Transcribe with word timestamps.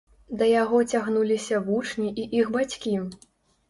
Да 0.39 0.47
яго 0.51 0.79
цягнуліся 0.95 1.63
вучні 1.71 2.13
і 2.25 2.29
іх 2.43 2.53
бацькі. 2.61 3.01